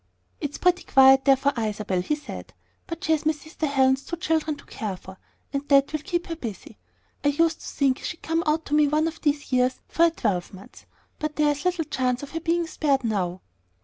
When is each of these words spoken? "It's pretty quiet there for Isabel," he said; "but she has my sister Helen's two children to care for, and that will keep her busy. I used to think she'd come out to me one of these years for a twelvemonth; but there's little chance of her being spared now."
"It's 0.39 0.57
pretty 0.57 0.81
quiet 0.85 1.25
there 1.25 1.35
for 1.35 1.53
Isabel," 1.55 2.01
he 2.01 2.15
said; 2.15 2.55
"but 2.87 3.03
she 3.03 3.11
has 3.11 3.23
my 3.23 3.33
sister 3.33 3.67
Helen's 3.67 4.03
two 4.03 4.15
children 4.17 4.55
to 4.57 4.65
care 4.65 4.97
for, 4.97 5.19
and 5.53 5.69
that 5.69 5.93
will 5.93 5.99
keep 5.99 6.25
her 6.25 6.35
busy. 6.35 6.79
I 7.23 7.27
used 7.27 7.61
to 7.61 7.67
think 7.67 7.99
she'd 7.99 8.23
come 8.23 8.41
out 8.47 8.65
to 8.65 8.73
me 8.73 8.87
one 8.87 9.07
of 9.07 9.21
these 9.21 9.51
years 9.51 9.79
for 9.87 10.05
a 10.05 10.09
twelvemonth; 10.09 10.87
but 11.19 11.35
there's 11.35 11.65
little 11.65 11.85
chance 11.85 12.23
of 12.23 12.31
her 12.31 12.39
being 12.39 12.65
spared 12.65 13.03
now." 13.03 13.41